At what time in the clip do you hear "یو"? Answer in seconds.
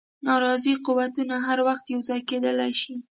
1.93-2.01